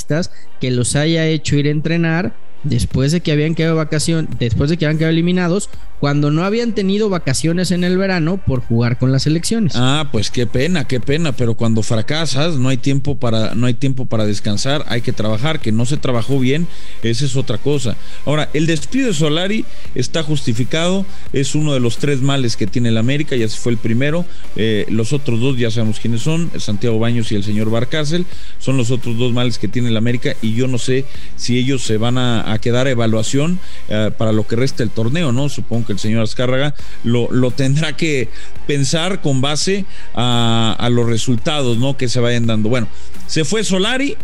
que 0.59 0.71
los 0.71 0.95
haya 0.95 1.25
hecho 1.27 1.55
ir 1.55 1.67
a 1.67 1.71
entrenar 1.71 2.33
después 2.63 3.11
de 3.11 3.21
que 3.21 3.31
habían 3.31 3.55
quedado 3.55 3.75
vacación, 3.75 4.27
después 4.39 4.69
de 4.69 4.77
que 4.77 4.85
habían 4.85 4.97
quedado 4.97 5.11
eliminados, 5.11 5.69
cuando 5.99 6.31
no 6.31 6.43
habían 6.43 6.73
tenido 6.73 7.09
vacaciones 7.09 7.71
en 7.71 7.83
el 7.83 7.97
verano 7.97 8.37
por 8.37 8.61
jugar 8.61 8.97
con 8.97 9.11
las 9.11 9.27
elecciones. 9.27 9.73
Ah, 9.75 10.07
pues 10.11 10.31
qué 10.31 10.47
pena, 10.47 10.87
qué 10.87 10.99
pena, 10.99 11.33
pero 11.33 11.55
cuando 11.55 11.83
fracasas 11.83 12.55
no 12.55 12.69
hay 12.69 12.77
tiempo 12.77 13.17
para 13.17 13.53
no 13.53 13.67
hay 13.67 13.73
tiempo 13.73 14.05
para 14.05 14.25
descansar, 14.25 14.85
hay 14.87 15.01
que 15.01 15.11
trabajar, 15.11 15.59
que 15.59 15.71
no 15.71 15.85
se 15.85 15.97
trabajó 15.97 16.39
bien, 16.39 16.67
esa 17.03 17.25
es 17.25 17.35
otra 17.35 17.57
cosa. 17.57 17.97
Ahora, 18.25 18.49
el 18.53 18.65
despido 18.65 19.07
de 19.07 19.13
Solari 19.13 19.65
está 19.93 20.23
justificado, 20.23 21.05
es 21.33 21.53
uno 21.53 21.73
de 21.73 21.81
los 21.81 21.97
tres 21.97 22.21
males 22.21 22.55
que 22.55 22.67
tiene 22.67 22.89
el 22.89 22.97
América, 22.97 23.35
ya 23.35 23.47
se 23.49 23.57
fue 23.57 23.73
el 23.73 23.77
primero, 23.77 24.25
eh, 24.55 24.85
los 24.89 25.11
otros 25.11 25.39
dos 25.41 25.57
ya 25.57 25.69
sabemos 25.69 25.99
quiénes 25.99 26.21
son, 26.21 26.49
Santiago 26.59 26.97
Baños 26.99 27.31
y 27.31 27.35
el 27.35 27.43
señor 27.43 27.69
Barcárcel, 27.69 28.25
son 28.59 28.77
los 28.77 28.89
otros 28.91 29.17
dos 29.17 29.33
males 29.33 29.57
que 29.57 29.67
tiene 29.67 29.89
el 29.89 29.97
América 29.97 30.33
y 30.41 30.53
yo 30.53 30.67
no 30.67 30.77
sé 30.77 31.05
si 31.35 31.57
ellos 31.57 31.83
se 31.83 31.97
van 31.97 32.17
a, 32.17 32.48
quedar 32.57 32.87
a 32.87 32.89
evaluación 32.89 33.59
eh, 33.87 34.11
para 34.17 34.31
lo 34.31 34.47
que 34.47 34.55
resta 34.55 34.83
el 34.83 34.89
torneo, 34.89 35.31
¿no? 35.31 35.49
Supongo 35.49 35.91
el 35.91 35.99
señor 35.99 36.23
Azcárraga 36.23 36.73
lo, 37.03 37.31
lo 37.31 37.51
tendrá 37.51 37.95
que 37.95 38.29
pensar 38.67 39.21
con 39.21 39.41
base 39.41 39.85
a, 40.15 40.89
los 40.91 41.07
resultados 41.07 41.77
¿no? 41.77 41.97
que 41.97 42.09
se 42.09 42.19
vayan 42.19 42.47
dando. 42.47 42.69
Bueno, 42.69 42.87
se 43.27 43.45
fue 43.45 43.63
Solari, 43.63 44.17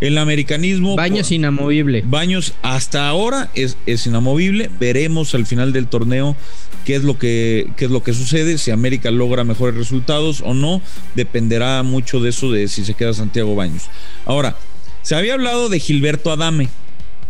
El 0.00 0.16
americanismo. 0.18 0.96
Baños 0.96 1.30
inamovible. 1.30 2.02
Baños 2.06 2.54
hasta 2.62 3.08
ahora 3.08 3.50
es, 3.54 3.76
es, 3.86 4.06
inamovible. 4.06 4.70
Veremos 4.80 5.34
al 5.34 5.46
final 5.46 5.72
del 5.72 5.88
torneo 5.88 6.36
qué 6.84 6.96
es, 6.96 7.04
lo 7.04 7.18
que, 7.18 7.70
qué 7.76 7.84
es 7.84 7.90
lo 7.90 8.02
que 8.02 8.14
sucede. 8.14 8.56
Si 8.56 8.70
América 8.70 9.10
logra 9.10 9.44
mejores 9.44 9.76
resultados 9.76 10.42
o 10.42 10.54
no. 10.54 10.80
Dependerá 11.14 11.82
mucho 11.82 12.20
de 12.20 12.30
eso, 12.30 12.50
de 12.50 12.68
si 12.68 12.84
se 12.84 12.94
queda 12.94 13.12
Santiago 13.12 13.54
Baños. 13.54 13.84
Ahora, 14.24 14.56
se 15.02 15.14
había 15.14 15.34
hablado 15.34 15.68
de 15.68 15.80
Gilberto 15.80 16.30
Adame, 16.30 16.68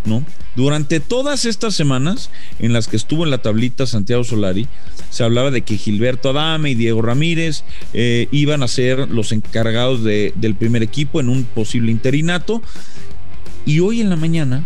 ¿no? 0.05 0.25
Durante 0.57 1.01
todas 1.01 1.45
estas 1.45 1.75
semanas 1.75 2.31
en 2.59 2.73
las 2.73 2.89
que 2.89 2.97
estuvo 2.97 3.25
en 3.25 3.31
la 3.31 3.39
tablita 3.39 3.87
Santiago 3.87 4.25
Solari, 4.25 4.69
se 5.11 5.25
hablaba 5.25 5.51
de 5.51 5.63
que 5.63 5.77
Gilberto 5.77 6.31
Adame 6.31 6.71
y 6.71 6.75
Diego 6.75 7.03
Ramírez 7.03 7.65
eh, 7.93 8.29
iban 8.31 8.63
a 8.63 8.69
ser 8.69 9.09
los 9.11 9.33
encargados 9.33 10.03
de, 10.03 10.33
del 10.37 10.55
primer 10.55 10.83
equipo 10.83 11.21
en 11.21 11.29
un 11.29 11.45
posible 11.45 11.91
interinato. 11.91 12.63
Y 13.67 13.81
hoy 13.81 14.01
en 14.01 14.11
la 14.11 14.17
mañana 14.17 14.65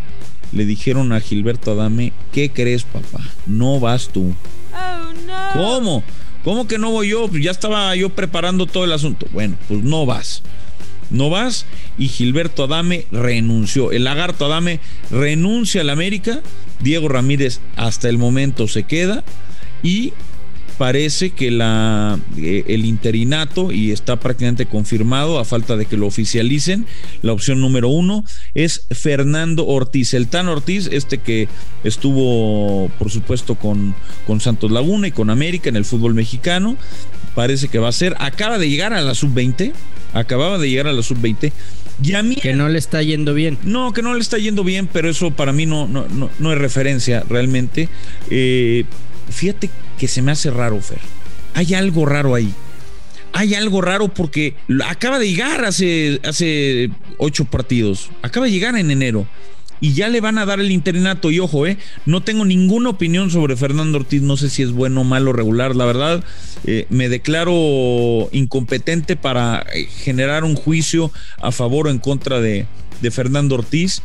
le 0.53 0.64
dijeron 0.64 1.12
a 1.12 1.21
Gilberto 1.21 1.73
Adame, 1.73 2.12
¿qué 2.33 2.50
crees 2.50 2.85
papá? 2.85 3.21
No 3.47 3.81
vas 3.81 4.09
tú. 4.09 4.35
Oh, 4.73 5.12
no. 5.26 5.53
¿Cómo? 5.53 6.05
¿Cómo 6.45 6.69
que 6.69 6.79
no 6.79 6.91
voy 6.91 7.09
yo? 7.09 7.31
Ya 7.31 7.50
estaba 7.50 7.97
yo 7.97 8.11
preparando 8.11 8.67
todo 8.67 8.85
el 8.85 8.93
asunto. 8.93 9.26
Bueno, 9.33 9.57
pues 9.67 9.83
no 9.83 10.05
vas 10.07 10.43
no 11.14 11.30
vas. 11.30 11.66
Y 11.99 12.09
Gilberto 12.09 12.64
Adame 12.64 13.06
renunció. 13.11 13.92
El 13.92 14.04
lagarto 14.04 14.47
Adame 14.47 14.80
renuncia 15.11 15.80
al 15.80 15.90
América, 15.90 16.40
Diego 16.80 17.09
Ramírez 17.09 17.61
hasta 17.76 18.09
el 18.09 18.18
momento 18.18 18.68
se 18.68 18.83
queda. 18.83 19.25
Y 19.83 20.12
parece 20.78 21.30
que 21.30 21.50
la, 21.50 22.18
eh, 22.37 22.64
el 22.68 22.85
interinato, 22.85 23.73
y 23.73 23.92
está 23.92 24.18
prácticamente 24.18 24.66
confirmado 24.66 25.38
a 25.38 25.44
falta 25.44 25.76
de 25.76 25.87
que 25.87 25.97
lo 25.97 26.06
oficialicen, 26.06 26.87
la 27.23 27.33
opción 27.33 27.61
número 27.61 27.88
uno 27.88 28.25
es 28.54 28.87
Fernando 28.90 29.66
Ortiz, 29.66 30.14
el 30.14 30.28
Tan 30.28 30.49
Ortiz, 30.49 30.88
este 30.90 31.18
que 31.18 31.49
estuvo 31.85 32.88
por 32.99 33.11
supuesto 33.11 33.54
con, 33.54 33.94
con 34.26 34.40
Santos 34.40 34.71
Laguna 34.71 35.09
y 35.09 35.12
con 35.12 35.30
América 35.30 35.68
en 35.68 35.76
el 35.76 35.85
fútbol 35.85 36.14
mexicano, 36.14 36.76
parece 37.35 37.68
que 37.68 37.78
va 37.78 37.88
a 37.88 37.92
ser, 37.92 38.16
acaba 38.18 38.59
de 38.59 38.68
llegar 38.68 38.92
a 38.92 39.00
la 39.00 39.14
sub-20, 39.14 39.73
acababa 40.14 40.59
de 40.59 40.71
llegar 40.71 40.87
a 40.87 40.92
la 40.92 41.02
sub-20. 41.02 41.52
Y 42.02 42.14
a 42.14 42.23
mí, 42.23 42.37
que 42.37 42.54
no 42.54 42.68
le 42.68 42.78
está 42.78 43.02
yendo 43.02 43.35
bien. 43.35 43.59
No, 43.62 43.92
que 43.92 44.02
no 44.02 44.14
le 44.14 44.21
está 44.21 44.38
yendo 44.38 44.64
bien, 44.64 44.88
pero 44.90 45.11
eso 45.11 45.30
para 45.30 45.52
mí 45.52 45.66
no, 45.66 45.87
no, 45.87 46.06
no, 46.09 46.30
no 46.38 46.52
es 46.52 46.59
referencia 46.59 47.25
realmente. 47.28 47.88
Eh, 48.30 48.85
fíjate 49.30 49.71
que 49.99 50.09
se 50.09 50.23
me 50.23 50.33
hace 50.33 50.50
raro, 50.50 50.80
Fer. 50.80 50.99
Hay 51.54 51.75
algo 51.75 52.06
raro 52.06 52.35
ahí. 52.35 52.52
Hay 53.33 53.54
algo 53.54 53.80
raro 53.80 54.09
porque 54.09 54.54
acaba 54.87 55.18
de 55.18 55.28
llegar 55.28 55.64
hace, 55.64 56.21
hace 56.25 56.90
ocho 57.18 57.44
partidos. 57.44 58.11
Acaba 58.23 58.47
de 58.47 58.52
llegar 58.52 58.76
en 58.76 58.90
enero 58.90 59.26
y 59.81 59.93
ya 59.95 60.09
le 60.09 60.21
van 60.21 60.38
a 60.38 60.47
dar 60.47 60.61
el 60.61 60.71
interinato. 60.71 61.31
Y 61.31 61.40
ojo, 61.40 61.66
eh, 61.66 61.78
no 62.07 62.23
tengo 62.23 62.45
ninguna 62.45 62.90
opinión 62.90 63.31
sobre 63.31 63.57
Fernando 63.57 63.99
Ortiz, 63.99 64.23
no 64.23 64.37
sé 64.37 64.50
si 64.50 64.62
es 64.62 64.73
bueno, 64.73 65.04
malo, 65.04 65.33
regular. 65.33 65.76
La 65.76 65.85
verdad, 65.85 66.25
eh, 66.64 66.87
me 66.90 67.09
declaro 67.09 68.28
incompetente 68.33 69.16
para 69.16 69.64
eh, 69.75 69.85
generar 69.85 70.45
un 70.45 70.54
juicio 70.54 71.12
a 71.40 71.52
favor 71.52 71.87
o 71.87 71.90
en 71.90 71.99
contra 71.99 72.40
de, 72.40 72.66
de 73.00 73.11
Fernando 73.11 73.57
Ortiz. 73.57 74.02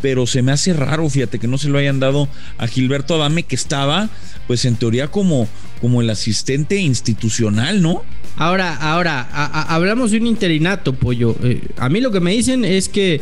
Pero 0.00 0.26
se 0.26 0.42
me 0.42 0.52
hace 0.52 0.72
raro, 0.72 1.08
fíjate, 1.10 1.40
que 1.40 1.48
no 1.48 1.58
se 1.58 1.68
lo 1.68 1.78
hayan 1.78 1.98
dado 1.98 2.28
a 2.56 2.68
Gilberto 2.68 3.16
Adame, 3.16 3.42
que 3.42 3.56
estaba, 3.56 4.08
pues 4.46 4.64
en 4.64 4.76
teoría, 4.76 5.08
como, 5.08 5.48
como 5.80 6.00
el 6.00 6.08
asistente 6.08 6.76
institucional, 6.76 7.82
¿no? 7.82 8.04
Ahora, 8.36 8.76
ahora, 8.76 9.28
hablamos 9.68 10.12
de 10.12 10.18
un 10.18 10.28
interinato, 10.28 10.92
pollo. 10.92 11.34
Eh, 11.42 11.62
a 11.78 11.88
mí 11.88 12.00
lo 12.00 12.12
que 12.12 12.20
me 12.20 12.30
dicen 12.30 12.64
es 12.64 12.88
que 12.88 13.20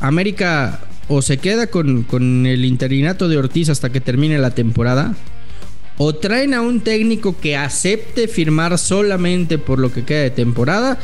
América 0.00 0.80
o 1.08 1.22
se 1.22 1.38
queda 1.38 1.68
con, 1.68 2.02
con, 2.02 2.46
el 2.46 2.64
interinato 2.64 3.28
de 3.28 3.36
Ortiz 3.36 3.68
hasta 3.68 3.90
que 3.90 4.00
termine 4.00 4.38
la 4.38 4.50
temporada, 4.50 5.14
o 5.98 6.14
traen 6.14 6.54
a 6.54 6.60
un 6.60 6.80
técnico 6.80 7.38
que 7.38 7.56
acepte 7.56 8.28
firmar 8.28 8.76
solamente 8.78 9.58
por 9.58 9.78
lo 9.78 9.92
que 9.92 10.04
queda 10.04 10.22
de 10.22 10.30
temporada, 10.30 10.98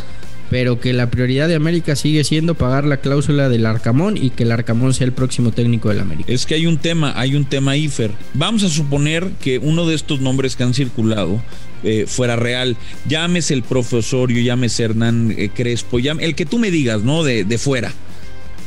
pero 0.51 0.81
que 0.81 0.93
la 0.93 1.11
prioridad 1.11 1.49
de 1.49 1.55
América 1.55 1.97
sigue 1.97 2.25
siendo 2.25 2.55
pagar 2.55 2.85
la 2.85 2.99
cláusula 2.99 3.49
del 3.49 3.65
Arcamón 3.65 4.19
y 4.19 4.29
que 4.31 4.43
el 4.43 4.53
Arcamón 4.53 4.93
sea 4.93 5.07
el 5.07 5.13
próximo 5.13 5.51
técnico 5.51 5.89
del 5.89 6.01
América. 6.01 6.31
Es 6.31 6.45
que 6.45 6.55
hay 6.55 6.67
un 6.67 6.77
tema, 6.77 7.15
hay 7.17 7.37
un 7.37 7.47
tema 7.47 7.75
IFER. 7.75 8.11
Vamos 8.35 8.63
a 8.63 8.69
suponer 8.69 9.31
que 9.41 9.59
uno 9.59 9.87
de 9.87 9.95
estos 9.95 10.21
nombres 10.21 10.55
que 10.55 10.65
han 10.65 10.75
circulado 10.75 11.41
eh, 11.85 12.05
fuera 12.07 12.37
real, 12.37 12.77
llámese 13.09 13.55
el 13.55 13.63
profesorio, 13.63 14.43
llámese 14.43 14.85
Hernán 14.85 15.35
eh, 15.39 15.49
Crespo, 15.49 15.99
llámese, 15.99 16.29
el 16.29 16.35
que 16.35 16.45
tú 16.45 16.59
me 16.59 16.71
digas, 16.71 17.03
¿no? 17.03 17.25
De, 17.25 17.45
de 17.45 17.57
fuera. 17.57 17.93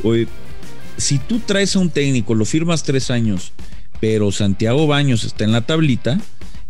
Oye, 0.02 0.28
si 0.96 1.18
tú 1.18 1.40
traes 1.40 1.76
a 1.76 1.78
un 1.78 1.90
técnico, 1.90 2.34
lo 2.34 2.44
firmas 2.44 2.82
tres 2.82 3.10
años, 3.10 3.52
pero 4.00 4.32
Santiago 4.32 4.86
Baños 4.86 5.24
está 5.24 5.44
en 5.44 5.52
la 5.52 5.62
tablita, 5.62 6.18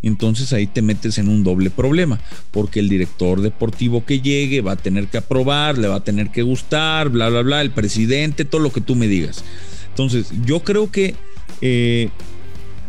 entonces 0.02 0.52
ahí 0.52 0.66
te 0.66 0.83
metes 0.83 1.18
en 1.18 1.28
un 1.28 1.42
doble 1.42 1.71
problema, 1.71 2.21
porque 2.50 2.80
el 2.80 2.88
director 2.88 3.40
deportivo 3.40 4.04
que 4.04 4.21
llegue 4.21 4.61
va 4.61 4.73
a 4.73 4.76
tener 4.76 5.09
que 5.09 5.18
aprobar, 5.18 5.78
le 5.78 5.88
va 5.88 5.97
a 5.97 6.04
tener 6.04 6.30
que 6.30 6.42
gustar, 6.42 7.09
bla, 7.09 7.28
bla, 7.28 7.42
bla, 7.42 7.61
el 7.61 7.71
presidente, 7.71 8.45
todo 8.45 8.61
lo 8.61 8.73
que 8.73 8.80
tú 8.80 8.95
me 8.95 9.09
digas. 9.09 9.45
Entonces, 9.88 10.28
yo 10.45 10.61
creo 10.61 10.90
que 10.90 11.14
eh, 11.61 12.11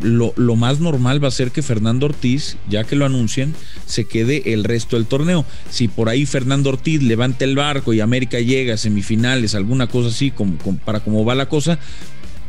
lo, 0.01 0.33
lo, 0.35 0.55
más 0.55 0.79
normal 0.79 1.23
va 1.23 1.27
a 1.27 1.31
ser 1.31 1.51
que 1.51 1.61
Fernando 1.61 2.05
Ortiz, 2.05 2.57
ya 2.69 2.83
que 2.83 2.95
lo 2.95 3.05
anuncian, 3.05 3.53
se 3.85 4.05
quede 4.05 4.53
el 4.53 4.63
resto 4.63 4.95
del 4.95 5.05
torneo. 5.05 5.45
Si 5.69 5.87
por 5.87 6.09
ahí 6.09 6.25
Fernando 6.25 6.69
Ortiz 6.69 7.01
levanta 7.01 7.45
el 7.45 7.55
barco 7.55 7.93
y 7.93 7.99
América 7.99 8.39
llega 8.39 8.75
a 8.75 8.77
semifinales, 8.77 9.55
alguna 9.55 9.87
cosa 9.87 10.09
así, 10.09 10.31
como, 10.31 10.57
para 10.85 10.99
cómo 10.99 11.25
va 11.25 11.35
la 11.35 11.49
cosa, 11.49 11.79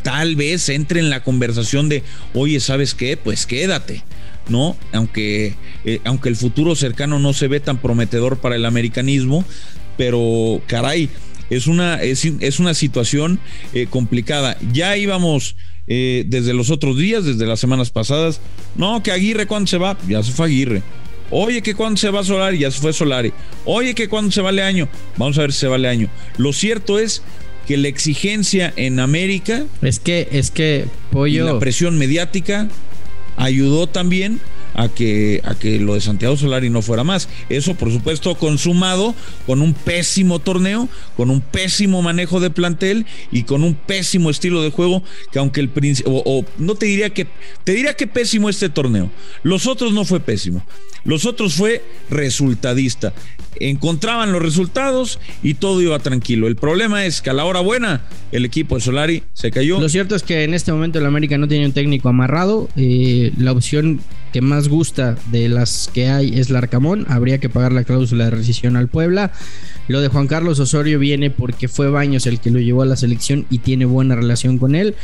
tal 0.02 0.36
vez 0.36 0.68
entre 0.68 1.00
en 1.00 1.10
la 1.10 1.22
conversación 1.22 1.88
de, 1.88 2.02
oye, 2.34 2.60
¿sabes 2.60 2.94
qué? 2.94 3.16
Pues 3.16 3.46
quédate. 3.46 4.04
¿no? 4.48 4.76
Aunque, 4.92 5.54
eh, 5.84 6.00
aunque 6.04 6.30
el 6.30 6.36
futuro 6.36 6.74
cercano 6.74 7.18
no 7.18 7.34
se 7.34 7.48
ve 7.48 7.60
tan 7.60 7.78
prometedor 7.78 8.38
para 8.38 8.56
el 8.56 8.64
americanismo, 8.64 9.44
pero 9.98 10.62
caray, 10.66 11.10
es 11.50 11.66
una, 11.66 12.02
es, 12.02 12.24
es 12.24 12.58
una 12.58 12.74
situación 12.74 13.40
eh, 13.74 13.86
complicada. 13.88 14.56
Ya 14.72 14.96
íbamos 14.96 15.56
eh, 15.88 16.24
desde 16.26 16.54
los 16.54 16.70
otros 16.70 16.96
días, 16.98 17.24
desde 17.24 17.46
las 17.46 17.60
semanas 17.60 17.90
pasadas, 17.90 18.40
no, 18.76 19.02
que 19.02 19.10
Aguirre 19.10 19.46
cuando 19.46 19.66
se 19.66 19.78
va, 19.78 19.96
ya 20.06 20.22
se 20.22 20.32
fue 20.32 20.46
Aguirre. 20.46 20.82
Oye, 21.30 21.62
que 21.62 21.74
cuando 21.74 21.98
se 21.98 22.10
va 22.10 22.24
Solari, 22.24 22.58
ya 22.58 22.70
se 22.70 22.80
fue 22.80 22.92
Solari. 22.92 23.32
Oye, 23.64 23.94
que 23.94 24.08
cuando 24.08 24.30
se 24.30 24.40
va 24.40 24.50
Leaño, 24.52 24.88
vamos 25.16 25.36
a 25.38 25.42
ver 25.42 25.52
si 25.52 25.60
se 25.60 25.68
va 25.68 25.76
Leaño. 25.76 26.08
Lo 26.38 26.52
cierto 26.52 26.98
es 26.98 27.22
que 27.66 27.76
la 27.76 27.88
exigencia 27.88 28.72
en 28.76 28.98
América 28.98 29.64
es 29.82 29.98
que 29.98 30.28
es 30.32 30.50
que 30.50 30.86
pollo 31.10 31.44
y 31.44 31.46
la 31.46 31.58
presión 31.58 31.98
mediática 31.98 32.68
ayudó 33.36 33.86
también 33.86 34.40
a 34.74 34.88
que, 34.88 35.40
a 35.44 35.54
que 35.54 35.78
lo 35.78 35.94
de 35.94 36.00
Santiago 36.00 36.36
Solari 36.36 36.70
no 36.70 36.82
fuera 36.82 37.04
más. 37.04 37.28
Eso, 37.48 37.74
por 37.74 37.92
supuesto, 37.92 38.34
consumado 38.36 39.14
con 39.46 39.62
un 39.62 39.74
pésimo 39.74 40.38
torneo, 40.38 40.88
con 41.16 41.30
un 41.30 41.40
pésimo 41.40 42.02
manejo 42.02 42.40
de 42.40 42.50
plantel 42.50 43.06
y 43.32 43.44
con 43.44 43.64
un 43.64 43.74
pésimo 43.74 44.30
estilo 44.30 44.62
de 44.62 44.70
juego, 44.70 45.02
que 45.32 45.38
aunque 45.38 45.60
el 45.60 45.68
príncipe, 45.68 46.08
o, 46.12 46.44
no 46.58 46.74
te 46.74 46.86
diría 46.86 47.10
que, 47.10 47.26
te 47.64 47.72
diría 47.72 47.94
que 47.94 48.06
pésimo 48.06 48.48
este 48.48 48.68
torneo. 48.68 49.10
Los 49.42 49.66
otros 49.66 49.92
no 49.92 50.04
fue 50.04 50.20
pésimo. 50.20 50.64
Los 51.04 51.24
otros 51.26 51.54
fue 51.54 51.82
resultadista. 52.10 53.12
Encontraban 53.60 54.32
los 54.32 54.42
resultados 54.42 55.18
y 55.42 55.54
todo 55.54 55.80
iba 55.82 55.98
tranquilo. 55.98 56.46
El 56.46 56.56
problema 56.56 57.06
es 57.06 57.22
que 57.22 57.30
a 57.30 57.32
la 57.32 57.44
hora 57.44 57.60
buena 57.60 58.02
el 58.30 58.44
equipo 58.44 58.76
de 58.76 58.80
Solari 58.82 59.22
se 59.32 59.50
cayó. 59.50 59.80
Lo 59.80 59.88
cierto 59.88 60.14
es 60.14 60.22
que 60.22 60.44
en 60.44 60.54
este 60.54 60.70
momento 60.72 60.98
el 60.98 61.06
América 61.06 61.38
no 61.38 61.48
tiene 61.48 61.66
un 61.66 61.72
técnico 61.72 62.08
amarrado. 62.08 62.68
Eh, 62.76 63.32
la 63.38 63.52
opción 63.52 64.00
que 64.32 64.40
más 64.40 64.68
gusta 64.68 65.16
de 65.30 65.48
las 65.48 65.90
que 65.92 66.08
hay 66.08 66.38
es 66.38 66.50
Larcamón. 66.50 67.06
Habría 67.08 67.38
que 67.38 67.48
pagar 67.48 67.72
la 67.72 67.84
cláusula 67.84 68.24
de 68.24 68.30
rescisión 68.30 68.76
al 68.76 68.88
Puebla. 68.88 69.32
Lo 69.88 70.02
de 70.02 70.08
Juan 70.08 70.26
Carlos 70.26 70.60
Osorio 70.60 70.98
viene 70.98 71.30
porque 71.30 71.66
fue 71.66 71.88
Baños 71.88 72.26
el 72.26 72.40
que 72.40 72.50
lo 72.50 72.58
llevó 72.58 72.82
a 72.82 72.86
la 72.86 72.96
selección 72.96 73.46
y 73.48 73.58
tiene 73.58 73.86
buena 73.86 74.14
relación 74.14 74.58
con 74.58 74.74
él. 74.74 74.94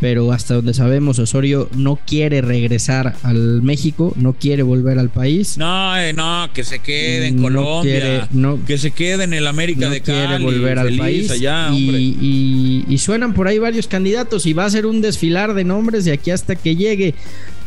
Pero 0.00 0.32
hasta 0.32 0.54
donde 0.54 0.74
sabemos, 0.74 1.18
Osorio 1.18 1.70
no 1.74 1.98
quiere 2.06 2.42
regresar 2.42 3.16
al 3.22 3.62
México, 3.62 4.12
no 4.16 4.34
quiere 4.34 4.62
volver 4.62 4.98
al 4.98 5.08
país. 5.08 5.56
No, 5.56 5.96
eh, 5.96 6.12
no, 6.12 6.50
que 6.52 6.62
se 6.62 6.80
quede 6.80 7.28
en 7.28 7.36
no 7.36 7.42
Colombia. 7.44 8.00
Quiere, 8.00 8.22
no, 8.32 8.62
que 8.66 8.76
se 8.76 8.90
quede 8.90 9.24
en 9.24 9.32
el 9.32 9.46
América 9.46 9.86
no 9.86 9.90
de 9.92 10.02
Cali. 10.02 10.18
quiere 10.18 10.44
volver 10.44 10.78
al 10.78 10.94
país. 10.96 11.30
Allá, 11.30 11.70
y, 11.72 12.18
y, 12.20 12.84
y 12.86 12.98
suenan 12.98 13.32
por 13.32 13.48
ahí 13.48 13.58
varios 13.58 13.88
candidatos 13.88 14.44
y 14.44 14.52
va 14.52 14.66
a 14.66 14.70
ser 14.70 14.84
un 14.84 15.00
desfilar 15.00 15.54
de 15.54 15.64
nombres 15.64 16.04
de 16.04 16.12
aquí 16.12 16.30
hasta 16.30 16.54
que 16.54 16.76
llegue. 16.76 17.14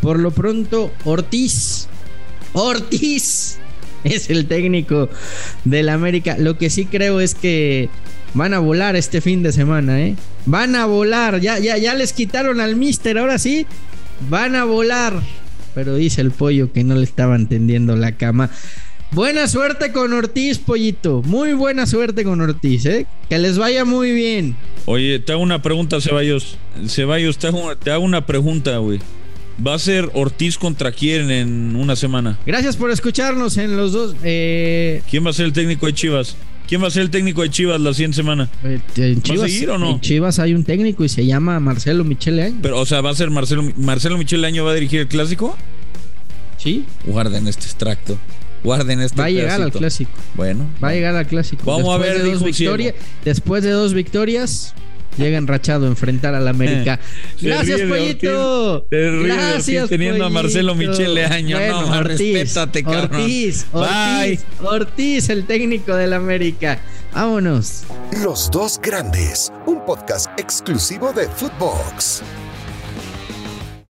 Por 0.02 0.20
lo 0.20 0.32
pronto, 0.32 0.92
Ortiz. 1.06 1.88
Ortiz 2.54 3.58
es 4.04 4.30
el 4.30 4.48
técnico 4.48 5.10
del 5.66 5.90
América. 5.90 6.38
Lo 6.38 6.58
que 6.58 6.70
sí 6.70 6.86
creo 6.86 7.20
es 7.20 7.36
que 7.36 7.90
van 8.34 8.54
a 8.54 8.60
volar 8.60 8.96
este 8.96 9.22
fin 9.22 9.44
de 9.44 9.52
semana, 9.52 10.02
¿eh? 10.02 10.16
Van 10.46 10.76
a 10.76 10.86
volar. 10.86 11.40
Ya, 11.42 11.60
ya, 11.60 11.78
ya 11.78 11.94
les 11.94 12.14
quitaron 12.14 12.62
al 12.62 12.76
Mister, 12.76 13.18
ahora 13.18 13.38
sí. 13.38 13.66
Van 14.30 14.56
a 14.56 14.64
volar. 14.64 15.22
Pero 15.76 15.96
dice 15.96 16.22
el 16.22 16.32
pollo 16.32 16.72
que 16.72 16.84
no 16.84 16.96
le 16.96 17.04
estaban 17.04 17.48
tendiendo 17.48 17.96
la 17.96 18.14
cama. 18.14 18.50
Buena 19.12 19.48
suerte 19.48 19.92
con 19.92 20.12
Ortiz, 20.14 20.58
pollito. 20.58 21.22
Muy 21.24 21.54
buena 21.54 21.86
suerte 21.86 22.24
con 22.24 22.42
Ortiz, 22.42 22.86
¿eh? 22.86 23.08
Que 23.30 23.38
les 23.38 23.58
vaya 23.58 23.86
muy 23.86 24.12
bien. 24.12 24.56
Oye, 24.86 25.20
te 25.20 25.32
hago 25.32 25.42
una 25.42 25.62
pregunta, 25.62 26.02
Ceballos. 26.02 26.58
Ceballos, 26.88 27.38
te 27.38 27.48
hago, 27.48 27.76
te 27.78 27.92
hago 27.92 28.04
una 28.04 28.26
pregunta, 28.26 28.78
güey. 28.80 29.00
¿Va 29.66 29.74
a 29.74 29.80
ser 29.80 30.10
Ortiz 30.14 30.58
contra 30.58 30.92
quién 30.92 31.32
en 31.32 31.76
una 31.76 31.96
semana? 31.96 32.38
Gracias 32.46 32.78
por 32.78 32.92
escucharnos 32.92 33.58
en 33.58 33.76
los 33.76 33.92
dos. 33.92 34.16
Eh... 34.24 35.02
¿Quién 35.10 35.26
va 35.26 35.32
a 35.32 35.34
ser 35.34 35.46
el 35.46 35.54
técnico 35.54 35.88
de 35.88 35.94
Chivas? 35.94 36.36
¿Quién 36.68 36.84
va 36.84 36.88
a 36.88 36.92
ser 36.92 37.04
el 37.04 37.10
técnico 37.10 37.42
de 37.42 37.50
Chivas 37.50 37.80
la 37.80 37.94
siguiente 37.94 38.18
semana? 38.18 38.50
Eh, 38.64 38.80
en 38.98 39.22
Chivas, 39.22 39.42
¿Va 39.42 39.46
a 39.46 39.50
seguir 39.50 39.70
o 39.70 39.78
no? 39.78 39.92
En 39.92 40.02
Chivas 40.02 40.38
hay 40.40 40.54
un 40.54 40.64
técnico 40.64 41.04
y 41.06 41.10
se 41.10 41.26
llama 41.26 41.60
Marcelo 41.60 42.04
Michele 42.04 42.44
Año. 42.44 42.60
Pero, 42.62 42.80
o 42.80 42.86
sea, 42.86 43.02
¿va 43.02 43.10
a 43.10 43.16
ser 43.16 43.30
Marcelo, 43.30 43.64
Marcelo 43.78 44.18
Michele 44.18 44.46
Año 44.46 44.66
va 44.66 44.72
a 44.72 44.74
dirigir 44.76 45.00
el 45.00 45.08
clásico? 45.08 45.56
Sí. 46.58 46.86
Guarden 47.06 47.48
este 47.48 47.66
extracto. 47.66 48.18
Guarden 48.64 49.00
este 49.02 49.18
Va 49.20 49.26
a 49.26 49.30
llegar 49.30 49.62
al 49.62 49.72
clásico. 49.72 50.12
Bueno. 50.36 50.66
Va 50.84 50.90
a 50.90 50.94
llegar 50.94 51.16
al 51.16 51.26
clásico. 51.26 51.64
Vamos 51.66 51.94
a 51.96 51.98
ver. 51.98 52.22
De 52.22 52.32
dos 52.32 52.44
victorias, 52.44 52.96
después 53.24 53.64
de 53.64 53.72
dos 53.72 53.94
victorias, 53.94 54.74
llega 55.18 55.38
enrachado 55.38 55.86
a 55.86 55.90
enfrentar 55.90 56.36
al 56.36 56.48
América. 56.48 57.00
Gracias, 57.42 57.82
Pollito. 57.82 58.88
Gracias, 58.90 59.90
teniendo 59.90 60.26
a 60.26 60.30
Marcelo 60.30 60.76
Michele 60.76 61.26
Año. 61.26 61.60
no, 61.60 61.98
Ortiz, 61.98 62.34
respétate, 62.34 62.84
cabrón. 62.84 63.22
Ortiz, 63.22 63.66
Ortiz, 63.72 64.46
Ortiz, 64.62 65.30
el 65.30 65.46
técnico 65.46 65.96
del 65.96 66.14
América. 66.14 66.80
Vámonos. 67.14 67.84
Los 68.24 68.52
dos 68.52 68.80
grandes, 68.82 69.52
un 69.66 69.84
podcast 69.86 70.28
exclusivo 70.40 71.14
de 71.14 71.28
Footbox. 71.28 72.22